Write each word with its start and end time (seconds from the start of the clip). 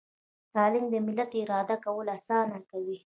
تعلیم 0.53 0.85
د 0.89 0.95
ملت 1.07 1.31
اداره 1.41 1.75
کول 1.85 2.07
اسانه 2.17 2.57
کوي. 2.69 2.97